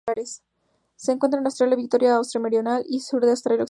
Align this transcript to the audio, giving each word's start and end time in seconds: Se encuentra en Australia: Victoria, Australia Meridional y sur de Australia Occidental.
Se 0.95 1.11
encuentra 1.11 1.39
en 1.39 1.45
Australia: 1.45 1.75
Victoria, 1.75 2.15
Australia 2.15 2.41
Meridional 2.43 2.83
y 2.87 3.01
sur 3.01 3.21
de 3.23 3.29
Australia 3.29 3.33
Occidental. 3.33 3.59